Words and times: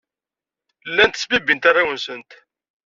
Llant 0.89 1.15
ttbibbint 1.19 1.69
arraw-nsent. 1.69 2.31